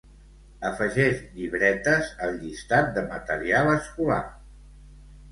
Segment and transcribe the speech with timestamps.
[0.67, 4.19] Afegeix llibretes al llistat de material escolar.